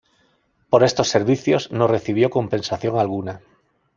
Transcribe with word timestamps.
Por 0.71 0.83
estos 0.83 1.09
servicios 1.09 1.69
no 1.71 1.85
recibió 1.85 2.31
compensación 2.31 2.97
alguna. 2.97 3.41